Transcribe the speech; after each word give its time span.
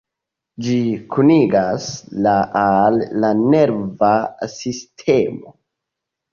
Ĝi 0.67 0.77
kunigas 1.15 1.85
la 2.29 2.33
al 2.63 2.99
la 3.27 3.31
nerva 3.45 4.13
sistemo. 4.57 5.57